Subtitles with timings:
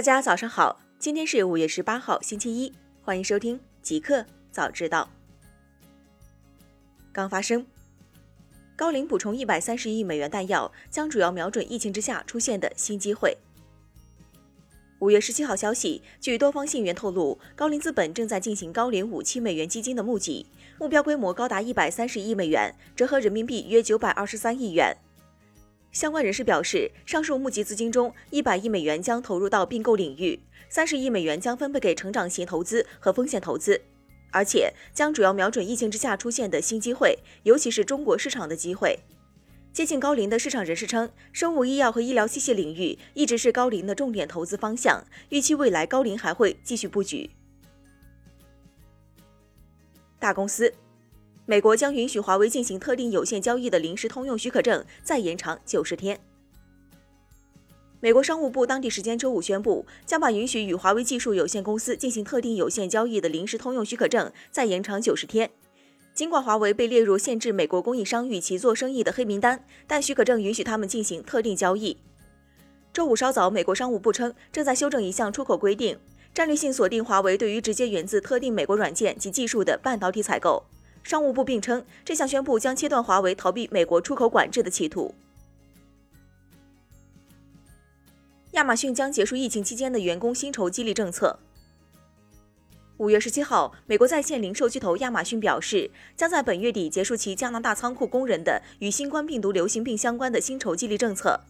[0.00, 2.72] 大家早上好，今天是五月十八号，星期一，
[3.02, 5.06] 欢迎收听极客早知道。
[7.12, 7.66] 刚发生，
[8.74, 13.36] 高瓴补充一百三十亿美元弹药，将主要瞄准疫情之下出现的新机会。
[15.00, 20.46] 五月十七号消息，据多方信源透露，高瓴资本正在进行高瓴五期美元基金的募集，
[20.78, 24.96] 目标规模高达一百三十亿美元，折合人民币约九百二十三亿元。
[25.92, 30.38] 相关人士表示，上述募集资金中，一百亿美元将投入到并购领域，
[30.68, 33.80] 三十亿美元将分配给成长型投资和风险投资，
[34.30, 39.00] 而且将主要瞄准疫情之下出现的新机会，尤其是中国市场的机会。
[39.72, 47.30] 接近高龄的市场人士称，生物医药和医疗器械领域一直是高龄的重点投资方向，预期未来高龄还会继续布局。
[50.20, 50.72] 大公司。
[51.50, 56.20] 美国将允许华为进行特定有线交易的临时通用许可证再延长九十天。
[57.98, 65.50] 美国商务部当地时间周五宣布，将把允许与华为技术有限公司进行特定有线交易的临时通用许可证再延长九十天。
[66.14, 71.96] 尽管华为被列入限制美国供应商与其做生意的黑名单，但许可证允许他们进行特定交易。
[72.92, 75.98] 周五稍早，美国商务部称正在修正一项出口规定，
[76.32, 80.64] 战略性锁定华为对于直接源自特定美国软件及技术的半导体采购。
[81.02, 85.14] 商务部并称，这项宣布将切断华为逃避美国出口管制的企图。
[88.52, 91.38] 亚马逊将结束疫情期间的员工薪酬激励政策。
[92.98, 101.40] 五月十七号，美国在线零售巨头亚马逊表示，将在本月底结束其加拿大仓库工人的与新冠病毒流行病相关的薪酬激励政策。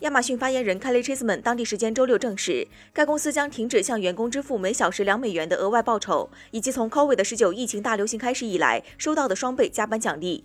[0.00, 10.44] 亚马逊发言人 Kelly Chisholm 当地时间周六证实，该公司将停止向员工支付每小时两美元的额外报酬，以及从 COVID-19 疫情大流行开始以来收到的双倍加班奖励。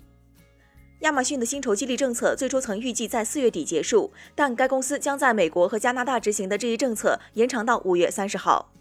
[1.02, 8.72] 亚马逊的薪酬激励政策最初曾预计在四月底结束，但该公司将在美国和加拿大执行的这一政策延长到五月三十号。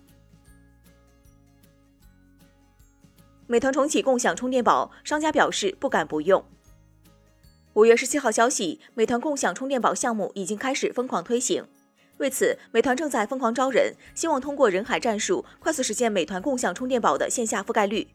[3.47, 6.43] 美团重启共享充电宝，商家表示不敢不用。
[7.75, 11.65] 五月十七号消息，美团共享充电宝项目已经开始疯狂推行。
[12.19, 18.09] 为此，美团正在疯狂招人，希望通过人海战术快速实现美团共享充电宝的线下覆盖率。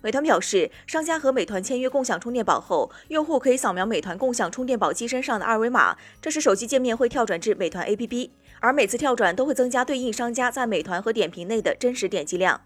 [0.00, 8.30] 美团表示，商家和美团签约共享充电宝后，用户可以扫描美团共享充电宝机身上的二维码，这时手机界面会跳转至美团 APP，
[8.60, 12.62] 而每次跳转都会增加对应商家在美团和点评内的真实点击量。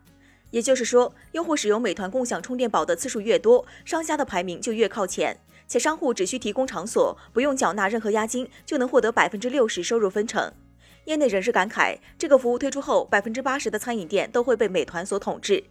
[0.52, 5.36] 也就是说，用户使用美团共享充电宝的次数越多，商家的排名就越靠前。
[5.70, 10.52] 且商户只需提供场所，不用缴纳任何押金，就能获得百分之六十收入分成。
[11.04, 15.62] 业内人士感慨，这个服务推出后，百分之八十的餐饮店都会被美团所统治。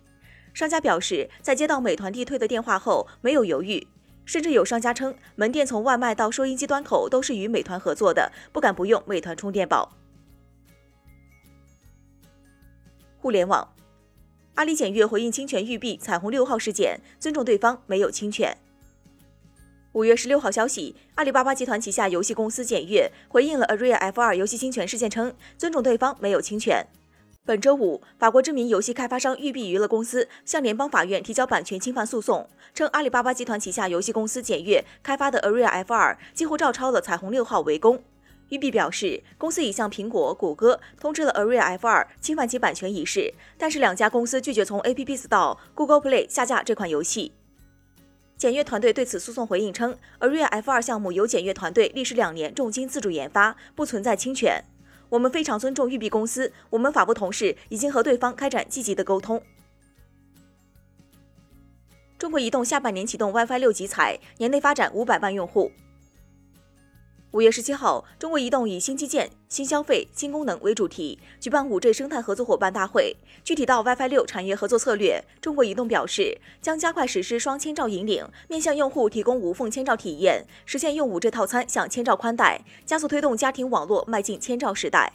[0.53, 3.85] 商家表示，在接到美团地推的电话后，没有犹豫，
[4.23, 9.91] 甚至有商家称，门店从外卖到收音机端口都是与美团合作的，不敢不用美团充电宝。
[13.17, 13.75] 互联网，
[14.55, 18.57] 阿里检阅回应侵权玉币彩虹六号事件，尊重对方，没有侵权。
[19.93, 26.85] 五月十六号消息，阿里巴巴集团旗下游戏公司检阅回应了 Area F2 游戏侵权事件，称尊重对方，没有侵权。
[27.43, 38.03] 本周五，法国知名游戏开发商育碧娱乐公司向联邦法院提交版权侵犯诉讼，称阿里巴巴集团旗下游戏公司检阅开发的 Area F2 几乎照抄了彩虹六号围攻。
[38.49, 47.31] 育碧表示，公司已向苹果、谷歌通知了 Area F2 侵犯其版权一事，但是两家公司拒绝从 App Store、Google Play 下架这款游戏。
[48.39, 54.63] 检阅团队对此诉讼回应称，Area F 二项目由检阅团队历时两年重金自主研发，不存在侵权。
[55.09, 59.43] 我们非常尊重育碧公司，我们法部同事已经和对方开展积极的沟通。
[62.17, 65.69] 中国移动下半年启动 WiFi 六集采，年内发展五百万用户。
[67.31, 73.15] 五月十七号，中国移动以新基建、新消费、新功能为主题，举办五 G 生态合作伙伴大会。
[73.43, 85.13] 具体到 WiFi 六产业合作策略，中国移动表示，将加快实施双千兆引领，面向用户提供无缝千兆体验，实现用五 G 套餐享千兆宽带，加速推动家庭网络迈进千兆时代。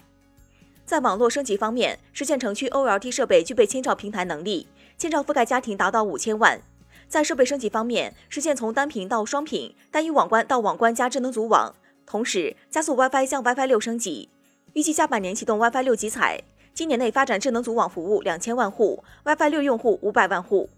[0.87, 6.61] 在网络升级方面，实现城区 OLT 设备具备千兆平台能力，千兆覆盖家庭达到五千万。
[7.09, 11.75] 在设备升级方面，实现从单频到双频，单一网关到网关加智能组网。
[12.07, 14.29] 同时加速 WiFi 向 WiFi 六升级，
[14.75, 16.43] 预计下半年启动 WiFi 六集采，
[16.73, 20.69] 今年内发展智能组网服务两千万户，WiFi 六用户五百万户。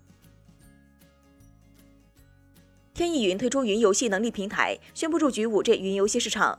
[2.94, 6.58] 天翼云推出云游戏能力平台，宣布入局五 G 云游戏市场。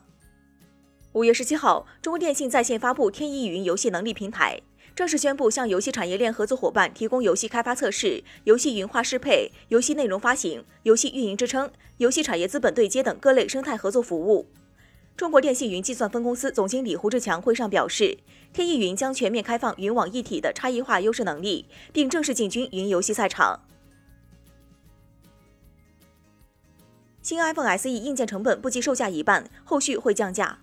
[1.13, 4.61] 五月十七号，中国电信在线发布天翼云游戏能力平台。
[4.97, 14.47] 正式宣布向游戏产业链合作伙伴提供游戏开发测试、游戏云化适配、游戏内容发行、游戏运营支撑、游戏产业资本对接等各类生态合作服务。
[15.15, 18.17] 中国电信云计算分公司总经理胡志强会上表示，
[18.51, 23.59] 天翼云将全面开放云网一体的差异化优势能力，并正式进军云游戏赛场。
[27.21, 30.57] 新 iPhone SE 硬件成本不及售价一半，后续会降价。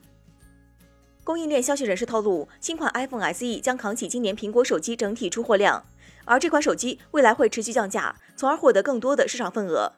[1.24, 5.82] 供应链消息人士透露，新款 iPhone SE 将扛起今年苹果手机整体出货量，
[6.26, 9.90] 而这款手机未来会持续降价，从而获得更多的市场份额。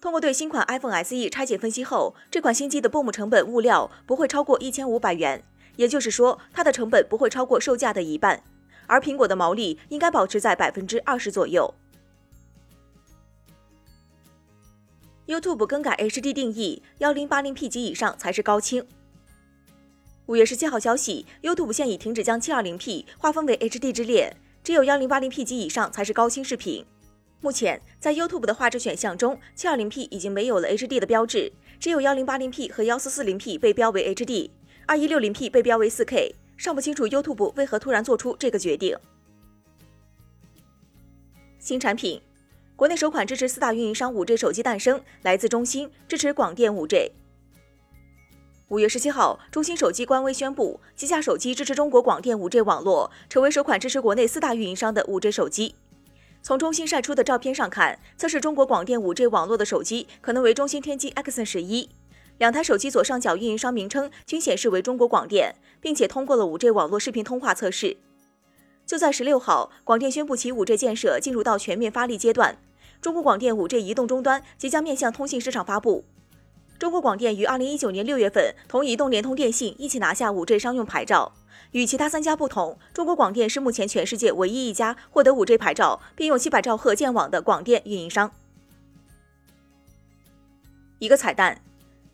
[0.00, 5.44] 通过对新款 iPhone SE 拆解分析后，这款新机的 BOM 成本物料不会超过一千五百元，
[5.76, 8.42] 也就是说，它的成本不会超过售价的一半，
[8.86, 11.74] 而苹果的毛利应该保持在百分之二十左右。
[15.26, 18.86] YouTube 更改 HD 定义，幺零八零 P 及以上才是高清。
[20.26, 26.84] 五月十七号消息，YouTube 现已停止将七二零 P 划分为 HD 之列，只有幺零八零 P 及以上才是高清视频。
[27.40, 34.50] 目前，在 YouTube 的画质选项中，七二零 P 已经没有了 HD 的标志，只有幺零八零 P 和幺四四零 P 被标为 HD，
[34.86, 36.34] 二一六零 P 被标为四 K。
[36.56, 38.96] 尚不清楚 YouTube 为何突然做出这个决定。
[41.60, 42.20] 新产品。
[42.74, 47.10] 国内首款支持四大运营商 5G 手机诞生，来自中兴，支持广电 5G。
[48.68, 55.76] 五月十七号，中兴手机官微宣布，旗下手机支持中国广电 5G 网络，成为首款支持国内四大运营商的 5G 手机。
[56.42, 61.88] 从中兴晒出的照片上看，测试中国广电 5G 网络的手机可能为中兴天机 Axon 十一。
[62.38, 67.96] 两台手机左上角运营商名称均显示为中国广电，并且通过了 5G 网络视频通话测试。
[68.84, 72.58] 就在十六号，广电宣布其 5G 建设进入到全面发力阶段。
[73.00, 76.04] 中国广电 5G 移动终端即将面向通信市场发布。
[76.78, 81.32] 中国广电于二零一九年六月份同移动、联通、电信一起拿下 5G 商用牌照。
[81.72, 88.30] 与其他三家不同，中国广电是目前全世界唯一一家获得 5G 牌照并用七百兆赫建网的广电运营商。
[90.98, 91.60] 一个彩蛋：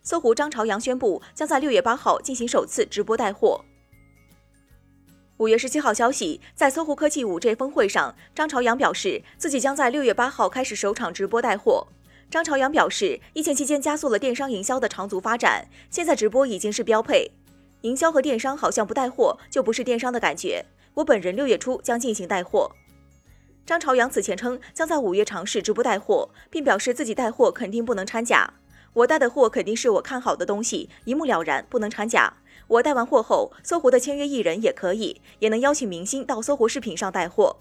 [0.02, 3.64] 搜狐张朝阳宣布将在六月八号进行首次直播带货。
[5.38, 11.86] 五月十七号消息，在搜狐科技五 G 峰会上，张朝阳表示自己将在六月八号开始首场直播带货。
[12.32, 17.30] 张朝阳表示，疫情期间加速了电商营销的长足发展，现在直播已经是标配。
[17.82, 20.64] 营销和电商好像不带货就不是电商的感觉。
[20.94, 22.72] 我本人六月初将进行带货。
[23.66, 28.50] 张朝阳此前称将在五月尝试直播带货，并表示自己带货肯定不能掺假。
[28.94, 32.32] 我带的货肯定是我看好的东西，一目了然，不能掺假。
[32.66, 37.58] 我带完货后，搜狐的签约艺人也可以，也能邀请明星到搜狐视频上带货。